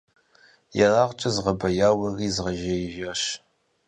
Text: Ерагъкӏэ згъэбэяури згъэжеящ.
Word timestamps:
Ерагъкӏэ 0.83 1.29
згъэбэяури 1.35 2.27
згъэжеящ. 2.35 3.21